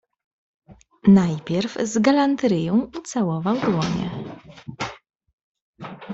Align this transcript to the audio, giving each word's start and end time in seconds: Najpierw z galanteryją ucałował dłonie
Najpierw 1.07 1.77
z 1.83 1.97
galanteryją 1.99 2.91
ucałował 2.97 3.55
dłonie 3.61 4.11